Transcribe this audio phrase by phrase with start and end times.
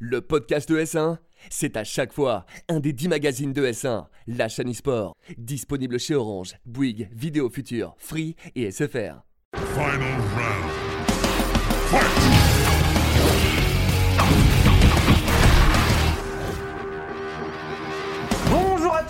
[0.00, 1.18] Le podcast de S1,
[1.50, 6.14] c'est à chaque fois un des 10 magazines de S1, la chaîne e-sport, disponible chez
[6.14, 9.24] Orange, Bouygues, Vidéo Future, Free et SFR.
[9.56, 10.70] Final round.
[11.90, 12.37] Fight!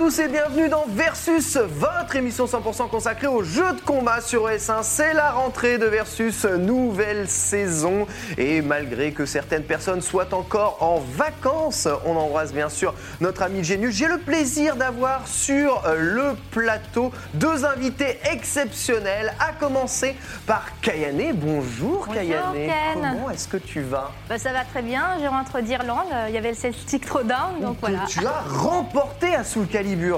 [0.08, 4.82] Tous et bienvenue dans Versus, votre émission 100% consacrée aux jeux de combat sur S1.
[4.82, 8.06] C'est la rentrée de Versus, nouvelle saison.
[8.38, 13.62] Et malgré que certaines personnes soient encore en vacances, on embrasse bien sûr notre ami
[13.62, 13.94] Génius.
[13.94, 20.16] J'ai le plaisir d'avoir sur euh, le plateau deux invités exceptionnels, à commencer
[20.46, 21.34] par Kayane.
[21.34, 22.54] Bonjour, Bonjour, Kayane.
[22.54, 23.00] Ken.
[23.12, 24.12] Comment est-ce que tu vas?
[24.30, 27.76] Bah, ça va très bien, je rentre d'Irlande, il y avait le Celtic Throwdown, donc
[27.80, 29.66] voilà, Que tu as remporté à Soul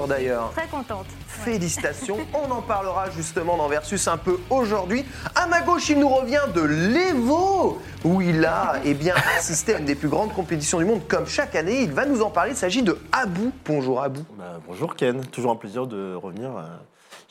[0.07, 0.51] D'ailleurs.
[0.55, 1.07] très contente.
[1.27, 5.03] Félicitations, on en parlera justement dans Versus un peu aujourd'hui.
[5.35, 9.79] À ma gauche, il nous revient de l'Evo, où il a eh bien, assisté à
[9.79, 11.81] une des plus grandes compétitions du monde, comme chaque année.
[11.81, 13.51] Il va nous en parler, il s'agit de Abou.
[13.65, 14.21] Bonjour Abou.
[14.37, 16.61] Bah, bonjour Ken, toujours un plaisir de revenir euh,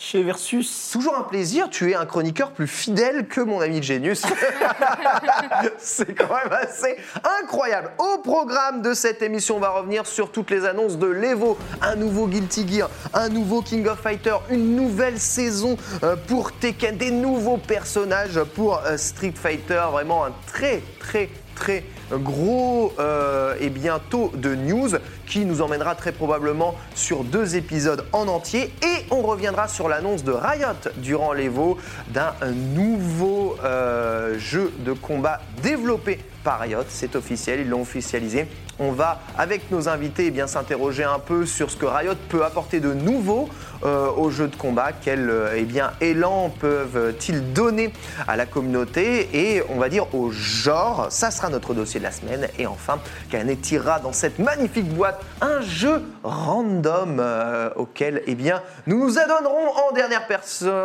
[0.00, 0.88] chez Versus.
[0.90, 4.22] Toujours un plaisir, tu es un chroniqueur plus fidèle que mon ami Genius.
[5.78, 6.96] C'est quand même assez
[7.42, 7.90] incroyable.
[7.98, 11.96] Au programme de cette émission, on va revenir sur toutes les annonces de l'Evo, un
[11.96, 17.10] nouveau Guilty Gear, un nouveau King of Fighter, une nouvelle saison euh, pour Tekken, des
[17.10, 19.82] nouveaux personnages pour euh, Street Fighter.
[19.92, 21.84] Vraiment un très très très
[22.18, 24.90] gros euh, et bientôt de news
[25.26, 28.72] qui nous emmènera très probablement sur deux épisodes en entier.
[28.82, 32.34] Et on reviendra sur l'annonce de Riot durant l'Evo d'un
[32.74, 38.46] nouveau euh, jeu de combat développé par Riot, c'est officiel, ils l'ont officialisé.
[38.78, 42.44] On va, avec nos invités, eh bien s'interroger un peu sur ce que Riot peut
[42.44, 43.48] apporter de nouveau
[43.82, 47.92] euh, au jeu de combat, quel euh, eh bien, élan peuvent-ils donner
[48.28, 49.28] à la communauté?
[49.32, 51.06] Et on va dire au genre.
[51.10, 52.48] Ça sera notre dossier de la semaine.
[52.58, 58.62] Et enfin, Canet tirera dans cette magnifique boîte un jeu random euh, auquel eh bien,
[58.86, 60.26] nous nous adonnerons en dernière,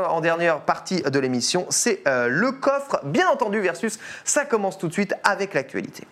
[0.10, 1.66] en dernière partie de l'émission.
[1.70, 4.00] C'est le coffre, bien entendu, versus.
[4.24, 6.04] Ça commence tout de suite avec l'actualité.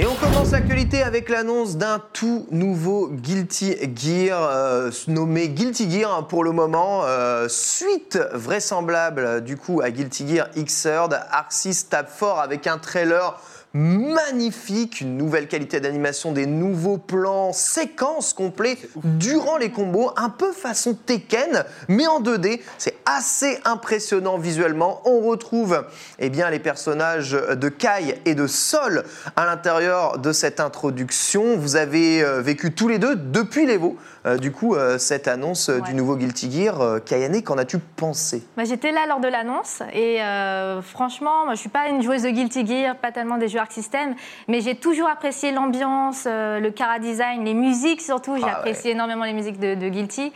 [0.00, 6.14] Et on commence l'actualité avec l'annonce d'un tout nouveau Guilty Gear, euh, nommé Guilty Gear
[6.14, 11.20] hein, pour le moment, euh, suite vraisemblable du coup à Guilty Gear Xrd.
[11.50, 13.38] 6 tape fort avec un trailer
[13.72, 20.52] magnifique, une nouvelle qualité d'animation, des nouveaux plans, séquences complets durant les combos, un peu
[20.52, 22.60] façon Tekken, mais en 2D.
[22.78, 25.00] C'est assez impressionnant visuellement.
[25.04, 25.84] On retrouve
[26.18, 29.04] eh bien, les personnages de Kai et de Sol
[29.36, 31.56] à l'intérieur de cette introduction.
[31.56, 35.70] Vous avez euh, vécu tous les deux depuis l'Evo, euh, du coup, euh, cette annonce
[35.70, 36.80] du nouveau Guilty Gear.
[36.80, 38.42] Euh, Kayane, qu'en as-tu pensé?
[38.56, 42.22] Bah, J'étais là lors de l'annonce et euh, franchement, moi, je suis pas une joueuse
[42.22, 44.14] de Guilty Gear, pas tellement des jeux Arc System,
[44.48, 48.36] mais j'ai toujours apprécié l'ambiance, euh, le cara design, les musiques surtout.
[48.36, 50.32] J'ai Ah apprécié énormément les musiques de, de Guilty.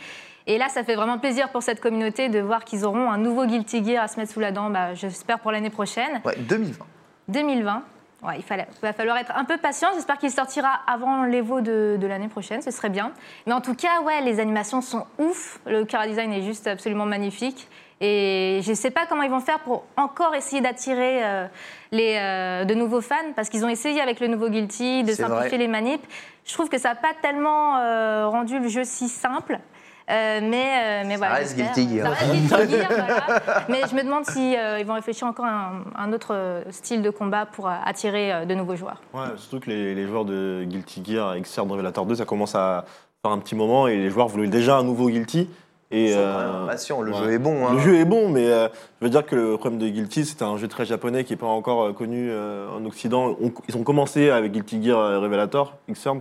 [0.47, 3.45] Et là, ça fait vraiment plaisir pour cette communauté de voir qu'ils auront un nouveau
[3.45, 6.21] Guilty Gear à se mettre sous la dent, bah, j'espère pour l'année prochaine.
[6.23, 6.85] Ouais, 2020.
[7.29, 7.83] 2020.
[8.23, 9.89] Ouais, il fallait, va falloir être un peu patient.
[9.93, 13.11] J'espère qu'il sortira avant l'Evo de, de l'année prochaine, ce serait bien.
[13.45, 15.59] Mais en tout cas, ouais, les animations sont ouf.
[15.65, 17.67] Le chara design est juste absolument magnifique.
[18.01, 21.47] Et je ne sais pas comment ils vont faire pour encore essayer d'attirer euh,
[21.91, 25.49] les, euh, de nouveaux fans, parce qu'ils ont essayé avec le nouveau Guilty de simplifier
[25.49, 25.57] vrai.
[25.57, 26.05] les manips.
[26.45, 29.59] Je trouve que ça n'a pas tellement euh, rendu le jeu si simple.
[30.07, 30.65] Euh, mais,
[31.01, 31.55] euh, mais voilà, reste.
[31.55, 32.07] Guilty Gear.
[32.07, 33.65] Ça reste Guilty Gear, voilà.
[33.69, 37.01] Mais je me demande si euh, ils vont réfléchir encore à un, un autre style
[37.01, 39.01] de combat pour euh, attirer euh, de nouveaux joueurs.
[39.15, 42.85] Ouais, surtout que les, les joueurs de Guilty Gear Xrd Revelator 2, ça commence à
[43.23, 45.49] faire un petit moment et les joueurs voulaient déjà un nouveau Guilty.
[45.97, 47.17] Et, Sans euh, vraiment impatient, le ouais.
[47.17, 47.67] jeu est bon.
[47.67, 47.73] hein.
[47.73, 48.67] Le jeu est bon, mais euh,
[48.99, 51.37] je veux dire que le problème de Guilty, c'était un jeu très japonais qui n'est
[51.37, 53.35] pas encore euh, connu euh, en Occident.
[53.41, 56.19] On- ils ont commencé avec Guilty Gear Revelator, Xrd.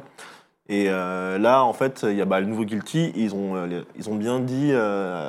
[0.69, 3.13] Et là, en fait, il y a bah, le nouveau Guilty.
[3.17, 3.53] Ils ont,
[3.99, 4.73] ils ont bien dit,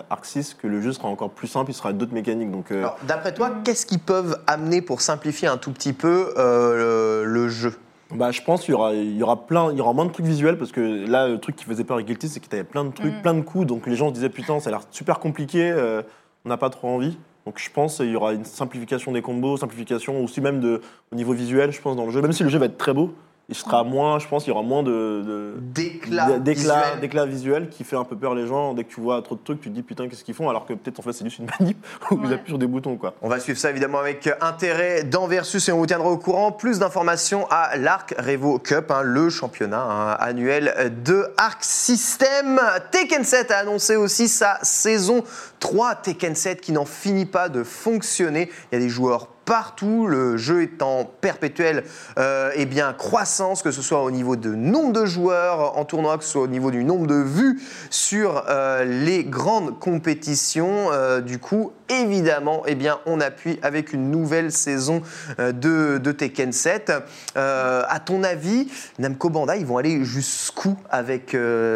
[0.10, 2.52] Arc 6, que le jeu sera encore plus simple, il sera d'autres mécaniques.
[2.52, 2.72] Donc,
[3.04, 7.74] d'après toi, qu'est-ce qu'ils peuvent amener pour simplifier un tout petit peu le, le jeu?
[8.14, 10.12] Bah, je pense qu'il y aura, il y aura plein, il y aura moins de
[10.12, 12.56] trucs visuels parce que là, le truc qui faisait peur avec Guilty, c'est qu'il y
[12.56, 13.22] avait plein de trucs, Mhm.
[13.22, 13.66] plein de coups.
[13.66, 16.02] Donc les gens se disaient putain, ça a l'air super compliqué, euh,
[16.46, 17.18] on n'a pas trop envie.
[17.46, 20.82] Donc je pense qu'il y aura une simplification des combos, simplification aussi même de,
[21.12, 22.22] au niveau visuel, je pense dans le jeu.
[22.22, 23.14] Même si le jeu va être très beau,
[23.48, 27.30] il sera moins, je pense, qu'il y aura moins de, de- D'éclat visuel.
[27.30, 28.74] visuel qui fait un peu peur les gens.
[28.74, 30.50] Dès que tu vois trop de trucs, tu te dis putain, qu'est-ce qu'ils font?
[30.50, 31.78] Alors que peut-être en fait c'est juste une manip
[32.12, 32.34] où ils Ouais.
[32.36, 33.14] appuient sur des boutons quoi.
[33.22, 36.52] On va suivre ça évidemment avec intérêt dans Versus et on vous tiendra au courant.
[36.52, 42.60] Plus d'informations à l'Arc Revo Cup, hein, le championnat hein, annuel de Arc System.
[42.92, 45.24] Tekken 7 a annoncé aussi sa saison
[45.60, 45.96] 3.
[45.96, 48.50] Tekken 7 qui n'en finit pas de fonctionner.
[48.72, 50.08] Il y a des joueurs partout.
[50.08, 51.84] Le jeu est en perpétuelle
[52.18, 56.18] euh, eh bien, croissance, que ce soit au niveau de nombre de joueurs en tournoi,
[56.18, 60.92] que ce soit au niveau du nombre de vues sur euh, les grandes compétitions.
[60.92, 65.02] Euh, du coup, évidemment, eh bien, on appuie avec une nouvelle saison
[65.38, 66.92] de, de Tekken 7.
[67.38, 68.68] Euh, à ton avis,
[69.00, 71.36] Namco Bandai, ils vont aller jusqu'où avec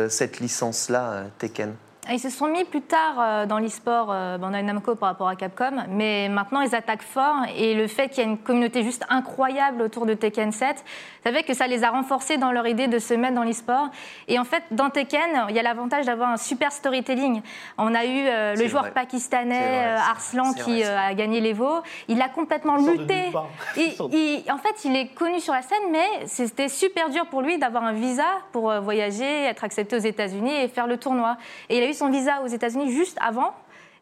[0.09, 1.73] cette licence-là, Tekken?
[2.11, 5.35] Ils se sont mis plus tard euh, dans l'e-sport euh, Bandai Namco par rapport à
[5.35, 9.05] Capcom, mais maintenant ils attaquent fort et le fait qu'il y ait une communauté juste
[9.09, 10.83] incroyable autour de Tekken 7,
[11.23, 13.89] ça fait que ça les a renforcés dans leur idée de se mettre dans l'e-sport.
[14.27, 17.41] Et en fait, dans Tekken, il y a l'avantage d'avoir un super storytelling.
[17.77, 18.91] On a eu euh, le joueur vrai.
[18.91, 21.81] pakistanais vrai, euh, Arslan qui vrai, euh, a gagné l'Evo.
[22.07, 23.29] Il a complètement lutté.
[23.31, 23.47] part.
[23.77, 27.57] Il- en fait, il est connu sur la scène, mais c'était super dur pour lui
[27.59, 31.37] d'avoir un visa pour euh, voyager, être accepté aux États-Unis et faire le tournoi.
[31.69, 33.53] Et il a eu son visa aux États-Unis juste avant.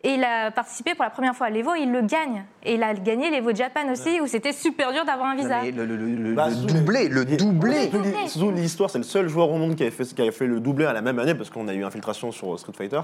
[0.04, 2.46] Et il a participé pour la première fois à l'Evo, il le gagne.
[2.64, 5.62] Et il a gagné l'Evo Japan aussi, où c'était super dur d'avoir un visa.
[5.64, 7.90] mais le, le- le- le- Bah, le sous doublé, le doublé.
[8.28, 10.60] Surtout l'histoire, c'est le seul joueur au monde qui avait fait, qui avait fait le
[10.60, 13.02] doublé à la même année parce qu'on a eu infiltration sur Street Fighter.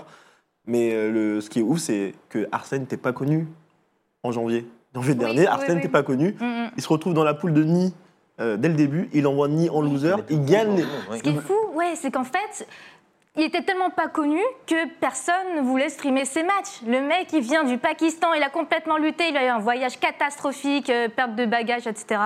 [0.67, 3.47] Mais euh, le, ce qui est ouf, c'est que Arsène n'était pas connu
[4.21, 4.67] en janvier.
[4.93, 5.75] Janvier Oui, dernier, oui, Arsène oui.
[5.77, 6.35] n'était pas connu.
[6.39, 6.71] Mm, mm.
[6.77, 7.93] Il se retrouve dans la poule de Ni
[8.39, 9.09] euh, dès le début.
[9.13, 10.13] Il envoie Ni en loser.
[10.29, 10.85] Il gagne.
[11.11, 12.67] Ce qui est fou, ouais, c'est qu'en fait,
[13.35, 16.81] il était tellement pas connu que personne ne voulait streamer ses matchs.
[16.85, 19.99] Le mec, il vient du Pakistan, il a complètement lutté, il a eu un voyage
[19.99, 22.21] catastrophique, euh, perte de bagages, etc.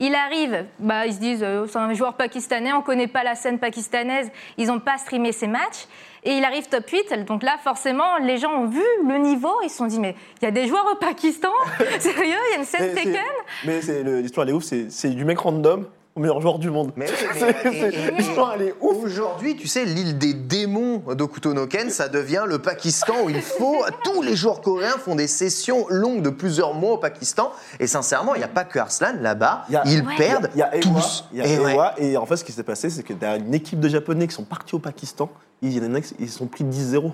[0.00, 3.36] Il arrive, bah, ils se disent, euh, c'est un joueur pakistanais, on connaît pas la
[3.36, 4.28] scène pakistanaise,
[4.58, 5.86] ils n'ont pas streamé ses matchs.
[6.24, 9.70] Et il arrive top 8, donc là, forcément, les gens ont vu le niveau, ils
[9.70, 11.52] se sont dit, mais il y a des joueurs au Pakistan?
[12.00, 13.22] Sérieux, il y a une scène Tekken?
[13.64, 13.80] Mais
[14.20, 14.64] l'histoire, elle est ouf.
[14.64, 16.92] C'est du mec random au meilleur joueur du monde.
[16.96, 17.06] Mais.
[18.80, 23.40] Aujourd'hui, tu sais, l'île des démons d'Okuto no Ken, ça devient le Pakistan où il
[23.42, 23.84] faut.
[24.04, 27.52] Tous les joueurs coréens font des sessions longues de plusieurs mois au Pakistan.
[27.80, 29.64] Et sincèrement, il n'y a pas que Arslan là-bas.
[29.86, 30.16] Ils Ouais.
[30.16, 31.24] perdent Il y a Ewa, tous.
[31.32, 31.74] y a Et ouais.
[31.98, 34.34] Et en fait, ce qui s'est passé, c'est que t'as une équipe de Japonais qui
[34.34, 35.30] sont partis au Pakistan.
[35.62, 37.10] Il y en a qui ils sont pris 10-0.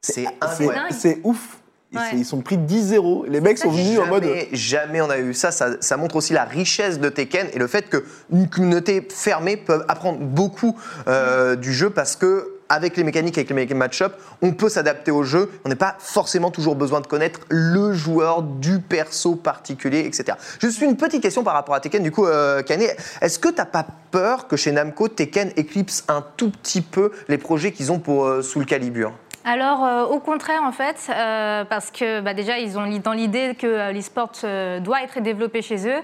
[0.00, 0.88] C'est C'est incroyable.
[0.92, 1.58] c'est ouf.
[1.94, 2.10] Ils, Ouais.
[2.14, 3.26] ils sont pris 10-0.
[3.28, 4.24] Les mecs sont venus en mode.
[4.24, 5.50] Jamais, jamais on a eu ça.
[5.52, 5.70] ça.
[5.80, 10.18] ça montre aussi la richesse de Tekken et le fait qu'une communauté fermée peut apprendre
[10.18, 10.76] beaucoup
[11.06, 15.22] euh, du jeu parce que avec les mécaniques, avec les match-up, on peut s'adapter au
[15.22, 15.50] jeu.
[15.64, 20.36] On n'a pas forcément toujours besoin de connaître le joueur du perso particulier, etc.
[20.60, 22.02] Juste une petite question par rapport à Tekken.
[22.02, 22.88] Du coup, euh, Kané,
[23.20, 27.38] est-ce que t'as pas peur que chez Namco, Tekken éclipse un tout petit peu les
[27.38, 29.12] projets qu'ils ont pour euh, Soul Calibur?
[29.44, 33.54] Alors, euh, au contraire, en fait, euh, parce que bah, déjà, ils ont dans l'idée
[33.54, 36.00] que euh, l'e-sport euh, doit être développé chez eux.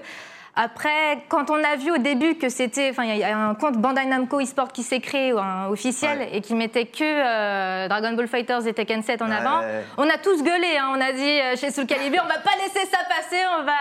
[0.55, 3.77] Après, quand on a vu au début que c'était, enfin, il y a un compte
[3.77, 6.29] Bandai Namco eSport qui s'est créé, un officiel, Ouais.
[6.33, 9.35] et qui mettait que euh, Dragon Ball Fighters et Tekken 7 en Ouais.
[9.37, 9.61] avant,
[9.97, 10.77] on a tous gueulé.
[10.77, 10.89] hein.
[10.93, 13.71] on a dit euh, chez Soul Calibur, on va pas laisser ça passer, on va,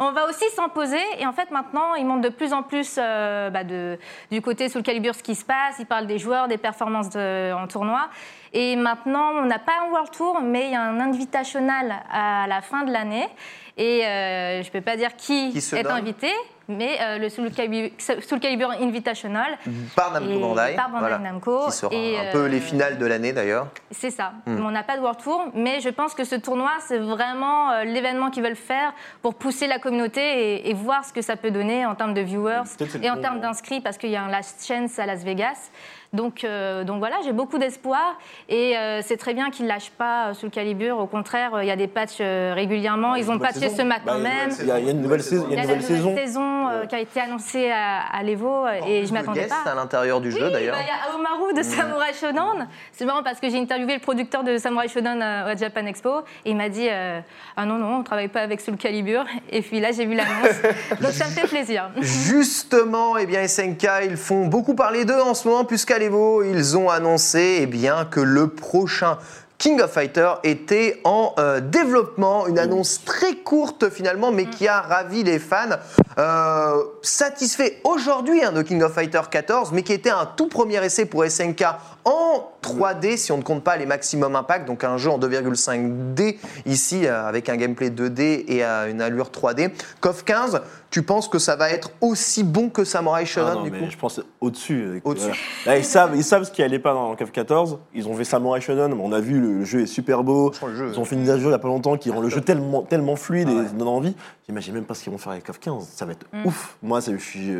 [0.00, 0.98] on va aussi s'imposer.
[1.20, 3.96] Et en fait, maintenant, ils montrent de plus en plus euh, bah, de,
[4.32, 5.76] du côté Soul Calibur ce qui se passe.
[5.78, 8.08] Ils parlent des joueurs, des performances de- en tournoi.
[8.52, 12.46] Et maintenant, on n'a pas un World Tour, mais il y a un invitational à
[12.46, 13.28] la fin de l'année.
[13.76, 16.32] Et euh, je ne peux pas dire qui, Qui se est donne invité,
[16.66, 19.56] mais euh, le Soul Calibur, Soul Calibur Invitational.
[19.94, 20.74] Par Namco Et Bandai.
[20.76, 21.66] par Bandai Namco.
[21.66, 23.68] Qui sera Et, un peu euh, les finales de l'année d'ailleurs.
[23.92, 24.32] C'est ça.
[24.46, 24.66] Hmm.
[24.66, 27.84] On n'a pas de World Tour, mais je pense que ce tournoi, c'est vraiment euh,
[27.84, 28.92] l'événement qu'ils veulent faire
[29.22, 32.20] pour pousser la communauté et, et voir ce que ça peut donner en termes de
[32.20, 32.64] viewers
[33.00, 35.70] et en bon termes d'inscrits, parce qu'il y a un Last Chance à Las Vegas.
[36.14, 38.16] Donc, euh, donc voilà, j'ai beaucoup d'espoir
[38.48, 40.98] et euh, c'est très bien qu'ils ne lâchent pas euh, sous le calibre.
[40.98, 43.14] Au contraire, euh, il y a des patchs euh, régulièrement.
[43.14, 43.76] Ils ont patché saison.
[43.76, 44.50] ce matin Bah, même.
[44.58, 45.46] Il y a il y a une nouvelle saison.
[45.50, 46.16] Il y a une nouvelle saison.
[46.16, 49.70] saison euh, qui a été annoncée à, à l'Evo et je m'attendais pas.
[49.70, 50.76] à l'intérieur du jeu Oui, d'ailleurs.
[50.76, 52.66] bah, Il y a Aomaru de Samurai Shodown.
[52.92, 56.20] C'est marrant parce que j'ai interviewé le producteur de Samurai Shodown euh, à Japan Expo
[56.46, 57.20] et il m'a dit euh,
[57.56, 59.26] Ah non, non, on ne travaille pas avec Soul Calibur.
[59.50, 60.56] Et puis là, j'ai vu l'annonce.
[61.02, 61.90] Donc ça me fait plaisir.
[62.00, 66.90] Justement, eh bien, SNK, ils font beaucoup parler d'eux en ce moment, puisqu'à ils ont
[66.90, 69.18] annoncé eh bien, que le prochain
[69.58, 72.46] King of Fighter était en euh, développement.
[72.46, 75.76] Une annonce très courte finalement, mais qui a ravi les fans.
[76.16, 80.84] Euh, satisfait aujourd'hui hein, de King of Fighter 14, mais qui était un tout premier
[80.84, 81.64] essai pour SNK
[82.04, 86.36] en 3D, si on ne compte pas les maximum impact, donc un jeu en 2,5D
[86.66, 89.70] ici, euh, avec un gameplay 2D et euh, une allure 3D.
[90.00, 90.60] KOF 15,
[90.90, 93.78] tu penses que ça va être aussi bon que Samurai Ah Shodown non, du mais
[93.80, 95.00] coup je pense au-dessus.
[95.04, 95.26] Au-dessus.
[95.26, 95.38] Voilà.
[95.66, 97.78] Là, ils savent, ils savent ce qui allait pas dans KF 14.
[97.94, 98.92] Ils ont fait Samurai Shodown.
[99.00, 100.52] On a vu le jeu est super beau.
[100.52, 101.96] Franchement, le jeu- Ils ont fait une mise à jour il y a pas longtemps
[101.96, 103.64] qui rend le jeu tellement, tellement fluide Ah ouais.
[103.66, 104.14] et donne envie.
[104.48, 105.88] J'imagine même pas ce qu'ils vont faire avec KF 15.
[105.94, 106.76] Ça va être ouf.
[106.82, 107.50] Moi, je suis.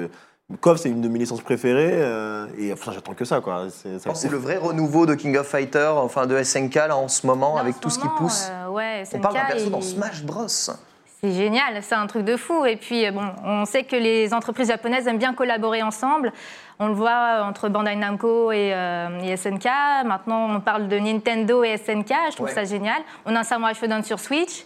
[0.60, 3.42] KOF, c'est une de mes licences préférées euh, et enfin, j'attends que ça.
[3.42, 3.66] quoi.
[3.70, 7.58] C'est le vrai renouveau de King of Fighter, enfin de SNK là en ce moment,
[7.58, 8.48] avec ce tout ce qui pousse.
[8.50, 10.46] euh, ouais, On parle d'un perso dans Smash Bros.
[10.48, 12.64] C'est génial, c'est un truc de fou.
[12.64, 16.32] Et puis, euh, bon, on sait que les entreprises japonaises aiment bien collaborer ensemble.
[16.78, 19.66] On le voit entre Bandai Namco et, euh, et SNK.
[20.06, 22.14] Maintenant, on parle de Nintendo et SNK.
[22.30, 22.54] Je trouve Ouais.
[22.54, 23.02] ça génial.
[23.26, 24.64] On a un Samurai Shodown sur Switch.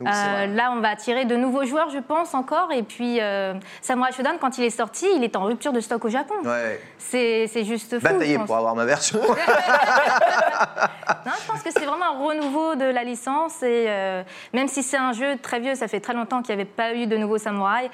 [0.00, 2.72] Euh, là, on va attirer de nouveaux joueurs, je pense, encore.
[2.72, 6.04] Et puis, euh, Samurai Shodown, quand il est sorti, il est en rupture de stock
[6.04, 6.34] au Japon.
[6.44, 6.80] Ouais.
[6.98, 8.06] C'est juste fou.
[8.06, 8.46] Pense.
[8.46, 9.20] pour avoir ma version.
[11.26, 13.62] Non, je pense que c'est vraiment un renouveau de la licence.
[13.62, 14.22] Et euh,
[14.52, 16.94] même si c'est un jeu très vieux, ça fait très longtemps qu'il n'y avait pas
[16.94, 17.88] eu de nouveau samouraï.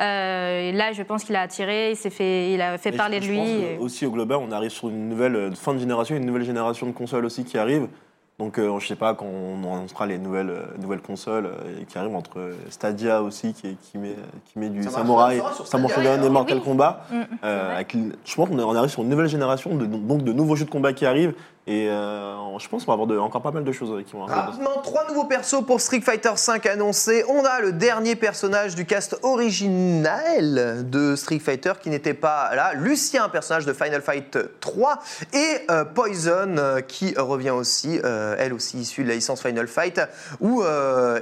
[0.00, 2.96] Euh, et là, je pense qu'il a attiré, il, s'est fait, il a fait Et
[2.96, 3.38] parler je- de je lui.
[3.38, 6.44] pense et- Aussi au global, on arrive sur une nouvelle fin de génération, une nouvelle
[6.44, 7.88] génération de consoles aussi qui arrive.
[8.38, 11.96] Donc euh, je sais pas quand on annoncera les nouvelles, euh, nouvelles consoles euh, qui
[11.96, 14.14] arrivent entre Stadia aussi qui, qui, met,
[14.44, 16.30] qui met du Ça Samurai, Samurai Stadia, Shodown et hein.
[16.30, 16.64] Mortal Oui.
[16.64, 17.06] Kombat.
[17.10, 17.14] Mm,
[17.44, 17.74] Euh, vrai.
[17.74, 20.54] avec je pense qu'on est- on arrive sur une nouvelle génération de, donc de nouveaux
[20.54, 21.32] jeux de combat qui arrivent
[21.68, 24.40] et euh, je pense qu'on va avoir encore pas mal de choses qui vont arriver.
[24.40, 27.24] Rapidement, trois nouveaux persos pour Street Fighter V annoncés.
[27.28, 32.74] On a le dernier personnage du cast original de Street Fighter qui n'était pas là.
[32.74, 35.00] Lucien, personnage de Final Fight 3.
[35.32, 35.38] Et
[35.72, 40.00] euh, Poison euh, qui revient aussi, elle aussi issue de la licence Final Fight.
[40.40, 40.62] Ou,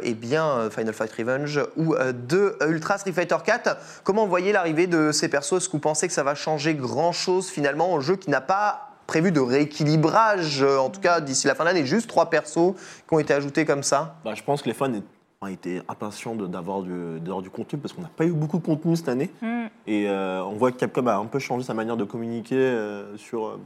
[0.02, 1.60] eh bien, Final Fight Revenge.
[1.76, 3.76] Ou de Ultra Street Fighter 4.
[4.02, 5.56] Comment vous voyez l'arrivée de ces persos?
[5.56, 8.93] Est-ce que vous pensez que ça va changer grand-chose finalement au jeu qui n'a pas
[9.06, 12.75] prévu de rééquilibrage, euh, en tout cas d'ici la fin de l'année, juste trois persos
[13.06, 14.16] qui ont été ajoutés comme ça.
[14.25, 14.90] Bah, je pense que les fans
[15.42, 18.64] ont été impatients de- d'avoir du, du contenu parce qu'on n'a pas eu beaucoup de
[18.64, 19.30] contenu cette année.
[19.42, 19.64] Mm.
[19.87, 23.16] Et euh, on voit que Capcom a un peu changé sa manière de communiquer euh,
[23.18, 23.61] sur, euh,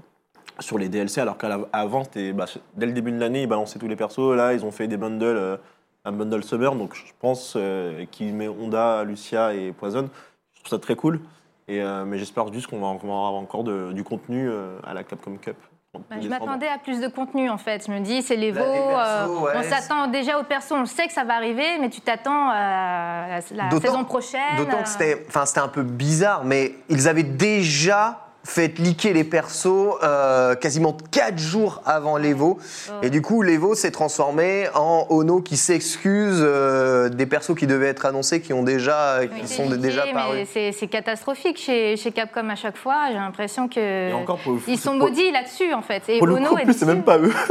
[0.59, 2.03] sur les DLC, alors qu'avant,
[2.35, 4.35] bah, dès le début de l'année, ils balançaient tous les persos.
[4.35, 5.57] Là, ils ont fait des bundles, euh,
[6.05, 6.75] un bundle Summer.
[6.75, 10.09] Donc je pense euh, qu'il met Honda, Lucia et Poison.
[10.55, 11.21] Je trouve ça très cool.
[11.69, 14.79] Et, euh, mais j'espère juste qu'on va, qu'on va avoir encore de- du contenu euh,
[14.87, 15.57] à la Capcom Cup.
[15.95, 17.87] Bah, je m'attendais à plus de contenu en fait.
[17.87, 18.61] Je me dis, c'est les veaux.
[18.61, 20.73] Bah, persos, euh, ouais, on s'attend déjà aux persos.
[20.73, 24.57] On sait que ça va arriver, mais tu t'attends à la saison prochaine.
[24.59, 29.13] D'autant euh, que c'était, enfin, c'était un peu bizarre, mais ils avaient déjà fait leaker
[29.13, 32.59] les persos euh, quasiment 4 jours avant l'Evo.
[33.03, 37.89] Et du coup, l'Evo s'est transformé en Ono qui s'excuse euh, des persos qui devaient
[37.89, 40.49] être annoncés, qui ont déjà, qui sont liqué, déjà parus.
[40.53, 43.09] C'est catastrophique chez, chez Capcom à chaque fois.
[43.09, 46.03] J'ai l'impression que Et encore pour le ils sont maudits là-dessus en fait.
[46.09, 47.33] Et Pour le Ono coup, plus, c'est même pas eux.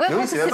[0.00, 0.50] Ouais, oui, c'est même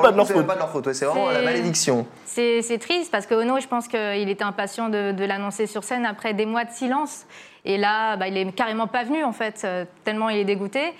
[0.00, 0.86] pas même de leur faute.
[0.86, 2.06] ouais, c'est vraiment la malédiction.
[2.24, 5.82] C'est c'est triste parce que Ono, je pense qu'il était impatient de, de l'annoncer sur
[5.82, 7.24] scène après des mois de silence.
[7.66, 10.94] Et là, bah, il est carrément pas venu en fait, euh, tellement il est dégoûté.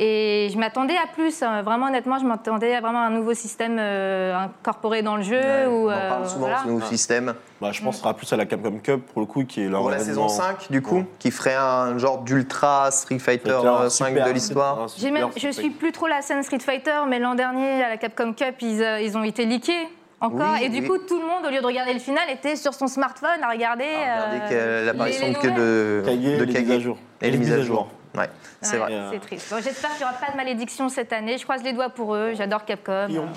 [0.00, 1.62] Et je m'attendais à plus, hein.
[1.62, 5.40] vraiment honnêtement, je m'attendais à vraiment un nouveau système euh, incorporé dans le jeu.
[5.40, 6.56] Ouais, ou, on en euh, parle souvent voilà.
[6.58, 6.88] de ce nouveau Ah.
[6.88, 7.34] système.
[7.60, 9.64] Bah, je pense que ce sera plus à la Capcom Cup pour le coup, qui
[9.64, 11.06] est leur Pour la saison événement- 5, du coup, Ouais.
[11.18, 14.86] qui ferait un genre d'ultra Street Fighter C'était un 5 super- de l'histoire.
[14.86, 18.32] je Street suis plus trop la scène Street Fighter, mais l'an dernier, à la Capcom
[18.34, 19.88] Cup, ils, ils ont été leakés
[20.20, 20.54] encore.
[20.54, 20.88] Oui, et du oui.
[20.88, 23.50] coup, tout le monde, au lieu de regarder le final, était sur son smartphone à
[23.50, 23.86] regarder.
[23.88, 26.98] Ah, regardez euh, l'apparition de, que de, les mises à jour.
[27.20, 27.88] Et les mises à jour.
[28.16, 28.28] Ouais,
[28.60, 29.08] c'est Ouais, vrai.
[29.12, 29.50] C'est triste.
[29.52, 31.38] Bon, J'espère qu'il n'y aura pas de malédiction cette année.
[31.38, 32.32] Je croise les doigts pour eux.
[32.34, 33.06] J'adore Capcom.
[33.10, 33.28] On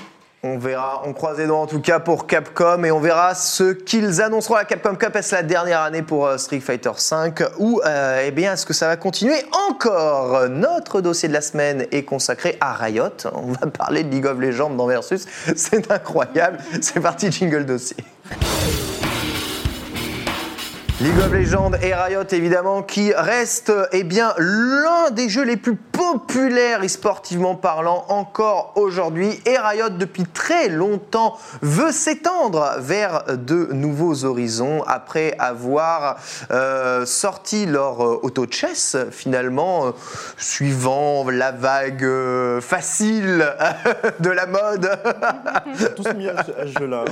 [0.58, 4.24] verra, on croise les doigts en tout cas pour Capcom et on verra ce qu'ils
[4.24, 5.16] annonceront à la Capcom Cup.
[5.16, 8.74] Est-ce la dernière année pour euh, Street Fighter V ou euh, eh bien est-ce que
[8.74, 9.38] ça va continuer
[9.70, 10.50] encore?
[10.50, 13.10] Notre dossier de la semaine est consacré à Riot.
[13.36, 15.28] On va parler de League of Legends dans Versus.
[15.56, 16.58] C'est incroyable.
[16.82, 17.98] C'est parti, jingle dossier.
[21.01, 25.75] League of Legends et Riot évidemment qui reste eh bien l'un des jeux les plus
[25.75, 34.25] populaires e-sportivement parlant encore aujourd'hui et Riot depuis très longtemps veut s'étendre vers de nouveaux
[34.25, 36.17] horizons après avoir
[36.51, 39.91] euh, sorti leur euh, auto chess finalement euh,
[40.38, 42.08] suivant la vague
[42.60, 43.55] facile
[44.20, 45.00] de la mode
[45.96, 47.05] tous mis à ce, à ce jeu-là.
[47.08, 47.12] hein.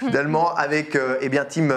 [0.00, 1.72] finalement avec eh bien Team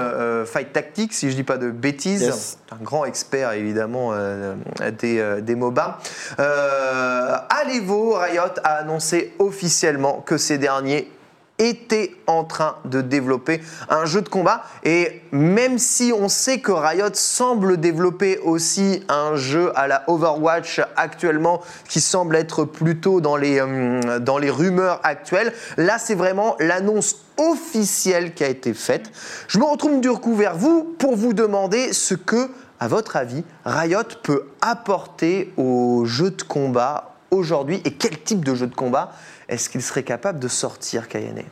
[0.45, 2.57] Fight Tactics si je dis pas de bêtises Yes.
[2.71, 4.55] un grand expert évidemment euh,
[4.99, 5.99] des, euh, des MOBA
[6.39, 11.09] euh, Alevo Riot a annoncé officiellement que ces derniers
[11.57, 16.71] étaient en train de développer un jeu de combat et même si on sait que
[16.71, 23.37] Riot semble développer aussi un jeu à la Overwatch actuellement qui semble être plutôt dans
[23.37, 29.11] les, euh, rumeurs actuelles, là c'est vraiment l'annonce officielle qui a été faite.
[29.47, 33.43] Je me retrouve du coup vers vous pour vous demander ce que, à votre avis,
[33.65, 39.11] Riot peut apporter au jeu de combat aujourd'hui et quel type de jeu de combat
[39.47, 41.43] est-ce qu'il serait capable de sortir, Kayane?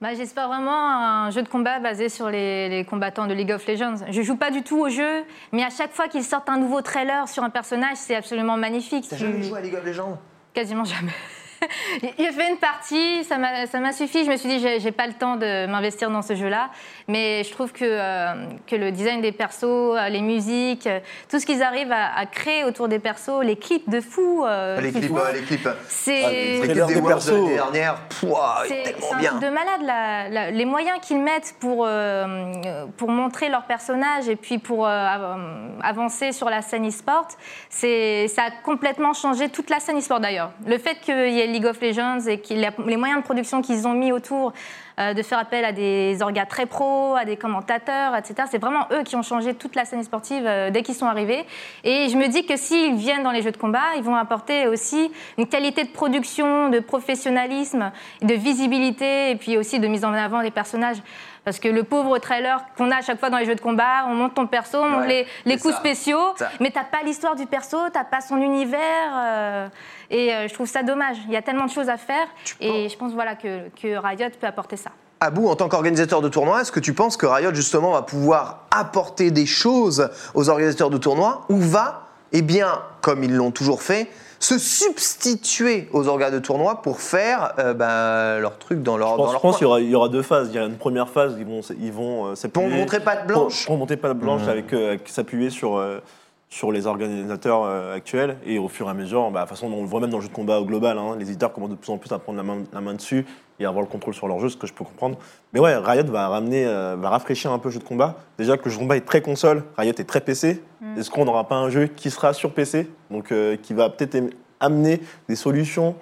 [0.00, 0.90] Bah, J'espère vraiment
[1.26, 3.96] un jeu de combat basé sur les, les combattants de League of Legends.
[4.10, 6.82] Je joue pas du tout au jeu, mais à chaque fois qu'ils sortent un nouveau
[6.82, 9.06] trailer sur un personnage, c'est absolument magnifique.
[9.08, 10.18] T'as jamais joué à League of Legends?
[10.52, 11.12] Quasiment jamais.
[12.18, 14.24] J'ai fait une partie, ça m'a ça m'a suffi.
[14.24, 16.70] Je me suis dit, j'ai pas le temps de m'investir dans ce jeu-là.
[17.08, 18.34] Mais je trouve que, euh,
[18.66, 22.26] que le design des persos, euh, les musiques, euh, tout ce qu'ils arrivent à, à
[22.26, 24.44] créer autour des persos, les clips de fou.
[24.44, 25.68] euh, Les clips, euh, les clips.
[25.88, 26.22] C'est.
[26.24, 27.30] Ah, Les des des Worlds de persos.
[27.32, 29.30] l'année dernière, pouah, C'est tellement c'est un bien.
[29.30, 34.28] truc de malade, la- la- les moyens qu'ils mettent pour, euh, pour montrer leur personnage
[34.28, 35.38] et puis pour euh, av-
[35.82, 37.28] avancer sur la scène e-sport,
[37.70, 40.50] c'est- ça a complètement changé toute la scène e-sport d'ailleurs.
[40.66, 42.40] Le fait qu'il y ait League of Legends et
[42.86, 44.52] les moyens de production qu'ils ont mis autour,
[44.98, 48.86] euh, de faire appel à des orgas très pros, à des commentateurs, etc., c'est vraiment
[48.92, 51.44] eux qui ont changé toute la scène sportive euh, dès qu'ils sont arrivés.
[51.84, 54.66] Et je me dis que s'ils viennent dans les jeux de combat, ils vont apporter
[54.66, 60.12] aussi une qualité de production, de professionnalisme, de visibilité et puis aussi de mise en
[60.14, 60.98] avant des personnages.
[61.44, 64.06] Parce que le pauvre trailer qu'on a à chaque fois dans les jeux de combat,
[64.08, 65.78] on monte ton perso, on monte Ouais, les, coups ça.
[65.80, 66.50] spéciaux, Ça.
[66.58, 68.80] mais t'as pas l'histoire du perso, t'as pas son univers.
[69.14, 69.68] euh,
[70.10, 71.16] et euh, je trouve ça dommage.
[71.26, 72.26] Il y a tellement de choses à faire.
[72.60, 74.90] Et je pense voilà, que, que Riot peut apporter ça.
[75.20, 78.66] Abou, en tant qu'organisateur de tournoi, est-ce que tu penses que Riot justement va pouvoir
[78.70, 83.82] apporter des choses aux organisateurs de tournois ou va, eh bien, comme ils l'ont toujours
[83.82, 84.08] fait,
[84.38, 89.16] se substituer aux organes de tournoi pour faire euh, ben, leur truc dans leur, Je
[89.16, 89.58] dans pense, leur je pense coin?
[89.58, 90.48] qu'il y aura, il y aura deux phases.
[90.50, 92.68] Il y a une première phase, ils vont, ils vont euh, Pour s'appuyer.
[92.68, 93.64] montrer patte blanche.
[93.64, 96.00] Pour, pour montrer pas de blanche avec, euh, avec s'appuyer sur, euh,
[96.48, 99.70] sur les organisateurs euh, actuels et au fur et à mesure, bah, de toute façon,
[99.72, 101.70] on le voit même dans le jeu de combat au global, hein, les éditeurs commencent
[101.70, 103.26] de plus en plus à prendre la main, la main dessus
[103.58, 105.18] et à avoir le contrôle sur leur jeu, ce que je peux comprendre.
[105.52, 108.16] Mais ouais, Riot va ramener, euh, va rafraîchir un peu le jeu de combat.
[108.38, 110.62] Déjà que le jeu de combat est très console, Riot est très PC.
[110.96, 114.14] Est-ce qu'on n'aura pas un jeu qui sera sur PC, donc euh, qui va peut-être
[114.14, 115.96] am- amener des solutions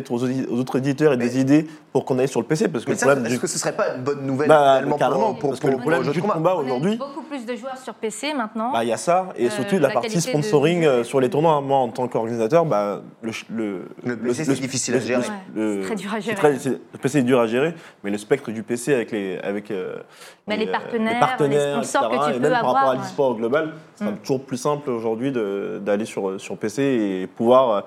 [0.00, 2.90] peut-être aux, autres éditeurs et des idées pour qu'on aille sur le PC parce que
[2.90, 4.80] Mais le ça, problème est-ce du que ce serait pas une bonne nouvelle bah,
[5.40, 8.34] pour, le problème du de jeu de combat aujourd'hui, beaucoup plus de joueurs sur PC
[8.34, 8.72] maintenant.
[8.72, 11.20] bah, il y a ça, et Euh, surtout la, la partie de- sponsoring euh, sur
[11.20, 11.60] les tournois.
[11.60, 15.22] Moi, en tant qu'organisateur, bah, le, le, Le PC, c'est difficile à gérer.
[15.54, 16.36] le- c'est très dur à gérer.
[16.36, 17.74] très- le PC est dur à gérer,
[18.04, 19.96] mais le spectre du PC avec les, avec, euh,
[20.46, 22.94] Bah, les euh, partenaires, les sponsors que tu et peux même par rapport avoir, à
[22.96, 24.16] l'e-sport global, c'est Mm.
[24.18, 27.84] toujours plus simple aujourd'hui d'aller sur, sur PC et pouvoir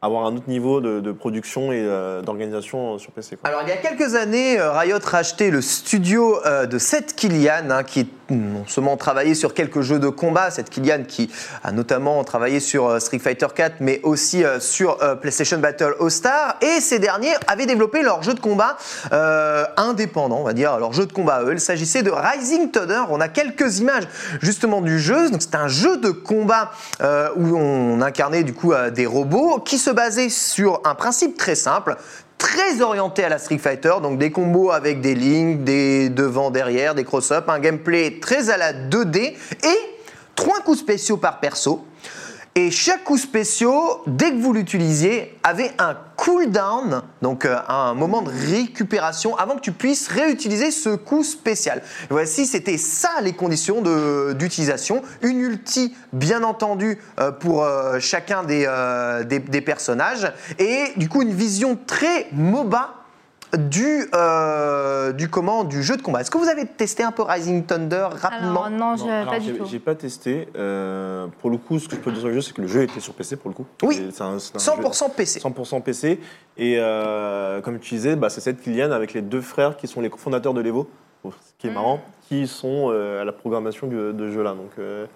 [0.00, 3.38] avoir un autre niveau de, production et euh, d'organisation euh, sur PC.
[3.44, 7.82] Alors, il y a quelques années, euh, Riot rachetait le studio de Seth Killian, hein,
[7.82, 11.30] qui est non seulement travaillé sur quelques jeux de combat, Seth Killian qui
[11.62, 15.94] a notamment travaillé sur euh, Street Fighter 4, mais aussi euh, sur euh, PlayStation Battle
[16.00, 16.56] All-Star.
[16.60, 18.76] Et ces derniers avaient développé leur jeu de combat
[19.76, 21.52] indépendant, on va dire, leur jeu de combat eux.
[21.52, 23.04] Il s'agissait de Rising Thunder.
[23.08, 24.04] On a quelques images
[24.40, 25.30] justement du jeu.
[25.30, 26.70] Donc, c'est un jeu de combat
[27.36, 31.96] où on incarnait du coup des robots qui se basaient sur un principe très simple
[32.38, 36.94] très orienté à la Street Fighter, donc des combos avec des lignes, des devant, derrière,
[36.94, 39.78] des cross-up, un gameplay très à la 2D et
[40.36, 41.84] trois coups spéciaux par perso.
[42.54, 48.22] Et chaque coup spéciaux, dès que vous l'utilisiez, avait un cooldown, donc euh, un moment
[48.22, 51.82] de récupération avant que tu puisses réutiliser ce coup spécial.
[52.10, 53.80] Voici, c'était ça les conditions
[54.34, 55.02] d'utilisation.
[55.22, 58.66] Une ulti, bien entendu, euh, pour euh, chacun des,
[59.26, 60.32] des, des personnages.
[60.58, 62.97] Et du coup, une vision très MOBA
[63.56, 66.20] du, euh, du, comment, du jeu de combat.
[66.20, 69.32] Est-ce que vous avez testé un peu Rising Thunder rapidement Alors, non, je, Non, alors,
[69.32, 69.64] pas du tout.
[69.64, 70.48] J'ai pas testé.
[70.56, 72.68] Euh, pour le coup, ce que je peux dire sur le jeu, c'est que le
[72.68, 73.66] jeu était sur PC pour le coup.
[73.82, 74.10] Oui.
[74.12, 75.40] C'est un- c'est un 100% PC.
[75.40, 76.20] 100% PC.
[76.56, 80.00] Et euh, comme tu disais, bah, c'est cette Kylian avec les deux frères qui sont
[80.00, 80.88] les cofondateurs de l'Evo,
[81.24, 84.50] ce qui est marrant, qui sont euh, à la programmation du, de ce jeu-là.
[84.52, 85.06] Donc, euh,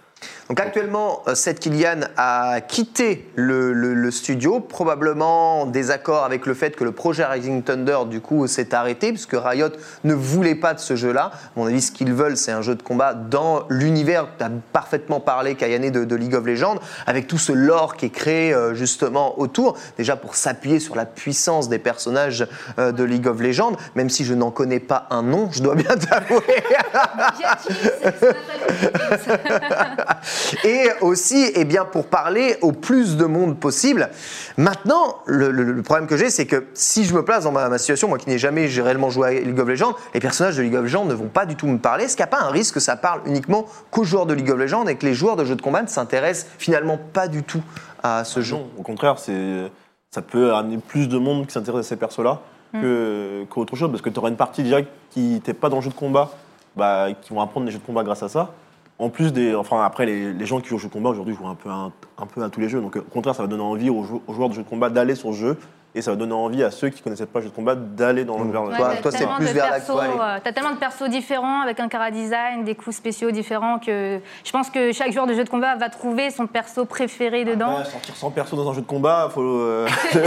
[0.48, 6.44] Donc actuellement, euh, Seth Killian a quitté le, le- le studio, probablement en désaccord avec
[6.46, 9.68] le fait que le projet Rising Thunder, du coup, s'est arrêté, puisque Riot
[10.04, 11.30] ne voulait pas de ce jeu-là.
[11.32, 14.50] À mon avis, ce qu'ils veulent, c'est un jeu de combat dans l'univers, tu as
[14.72, 16.76] parfaitement parlé, Kayane, de, de League of Legends,
[17.06, 21.06] avec tout ce lore qui est créé euh, justement autour, déjà pour s'appuyer sur la
[21.06, 22.46] puissance des personnages
[22.78, 25.76] euh, de League of Legends, même si je n'en connais pas un nom, je dois
[25.76, 26.42] bien t'avouer.
[30.64, 34.10] et aussi eh bien, pour parler au plus de monde possible.
[34.56, 37.68] Maintenant, le, le- le problème que j'ai, c'est que si je me place dans ma,
[37.68, 40.62] ma situation, moi qui n'ai jamais réellement joué à League of Legends, les personnages de
[40.62, 42.04] League of Legends ne vont pas du tout me parler.
[42.04, 44.50] Est-ce qu'il n'y a pas un risque que ça parle uniquement qu'aux joueurs de League
[44.50, 47.42] of Legends et que les joueurs de jeux de combat ne s'intéressent finalement pas du
[47.42, 47.62] tout
[48.02, 49.70] à ce jeu non, au contraire, c'est,
[50.10, 52.40] ça peut amener plus de monde qui s'intéresse à ces persos-là
[52.72, 54.78] que, qu'autre chose, parce que tu auras une partie déjà
[55.10, 56.30] qui n'était pas dans le jeu de combat,
[56.76, 58.50] bah, qui vont apprendre des jeux de combat grâce à ça.
[58.98, 61.48] En plus des, enfin après les, gens qui jouent au jeu de combat aujourd'hui jouent
[61.48, 63.62] un peu à, un peu à tous les jeux, donc au contraire ça va donner
[63.62, 65.56] envie aux, aux joueurs de jeux de combat d'aller sur le jeu
[65.94, 68.24] et ça va donner envie à ceux qui connaissaient pas le jeu de combat d'aller
[68.24, 68.76] dans le vers Ouais.
[68.76, 69.82] Toi- toi, c'est tellement plus de vers aller.
[69.90, 74.18] euh, T'as tellement de persos différents avec un cara design, des coups spéciaux différents que
[74.44, 77.78] je pense que chaque joueur de jeu de combat va trouver son perso préféré dedans.
[77.78, 79.40] Ouais, sortir 100 persos dans un jeu de combat, faut.
[79.42, 80.20] euh, ouais,